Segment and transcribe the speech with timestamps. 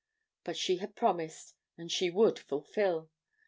[0.43, 3.11] But she had promised, and she would fulfill.